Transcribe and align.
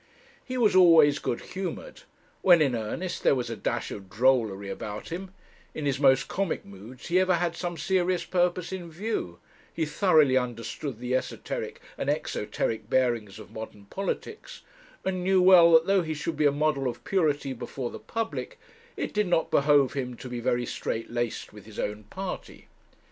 He 0.43 0.57
was 0.57 0.75
always 0.75 1.19
good 1.19 1.41
humoured; 1.41 2.01
when 2.41 2.59
in 2.59 2.73
earnest, 2.73 3.21
there 3.21 3.35
was 3.35 3.51
a 3.51 3.55
dash 3.55 3.91
of 3.91 4.09
drollery 4.09 4.67
about 4.67 5.09
him; 5.09 5.31
in 5.75 5.85
his 5.85 5.99
most 5.99 6.27
comic 6.27 6.65
moods 6.65 7.09
he 7.09 7.19
ever 7.19 7.35
had 7.35 7.55
some 7.55 7.77
serious 7.77 8.25
purpose 8.25 8.71
in 8.71 8.89
view; 8.89 9.37
he 9.71 9.85
thoroughly 9.85 10.35
understood 10.35 10.97
the 10.97 11.13
esoteric 11.15 11.79
and 11.99 12.09
exoteric 12.09 12.89
bearings 12.89 13.37
of 13.37 13.51
modern 13.51 13.85
politics, 13.85 14.63
and 15.05 15.23
knew 15.23 15.39
well 15.39 15.71
that 15.73 15.85
though 15.85 16.01
he 16.01 16.15
should 16.15 16.35
be 16.35 16.47
a 16.47 16.51
model 16.51 16.87
of 16.87 17.03
purity 17.03 17.53
before 17.53 17.91
the 17.91 17.99
public, 17.99 18.57
it 18.97 19.13
did 19.13 19.27
not 19.27 19.51
behove 19.51 19.93
him 19.93 20.15
to 20.15 20.27
be 20.27 20.39
very 20.39 20.65
strait 20.65 21.11
laced 21.11 21.53
with 21.53 21.67
his 21.67 21.77
own 21.77 22.05
party. 22.05 22.69